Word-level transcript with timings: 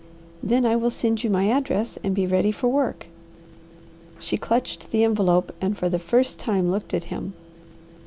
Then 0.41 0.65
I 0.65 0.75
will 0.77 0.89
send 0.89 1.23
you 1.23 1.29
my 1.29 1.47
address 1.47 1.99
and 2.03 2.15
be 2.15 2.25
ready 2.25 2.51
for 2.51 2.67
work." 2.69 3.05
She 4.17 4.35
clutched 4.35 4.89
the 4.89 5.03
envelope 5.03 5.53
and 5.61 5.77
for 5.77 5.89
the 5.89 5.99
first 5.99 6.39
time 6.39 6.71
looked 6.71 6.95
at 6.95 7.03
him. 7.13 7.33